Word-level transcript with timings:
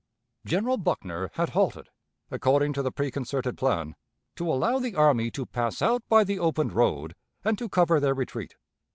"General 0.47 0.77
Buckner 0.77 1.29
had 1.35 1.49
halted, 1.51 1.89
according 2.31 2.73
to 2.73 2.81
the 2.81 2.91
preconcerted 2.91 3.55
plan, 3.55 3.95
to 4.35 4.51
allow 4.51 4.79
the 4.79 4.95
army 4.95 5.29
to 5.29 5.45
pass 5.45 5.79
out 5.79 6.01
by 6.09 6.23
the 6.23 6.39
opened 6.39 6.73
road 6.73 7.13
and 7.45 7.55
to 7.59 7.69
cover 7.69 7.99
their 7.99 8.15
retreat. 8.15 8.55